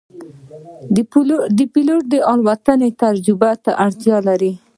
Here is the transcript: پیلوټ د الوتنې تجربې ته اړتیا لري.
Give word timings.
پیلوټ 1.73 2.01
د 2.11 2.13
الوتنې 2.31 2.89
تجربې 3.01 3.51
ته 3.63 3.71
اړتیا 3.85 4.17
لري. 4.27 4.51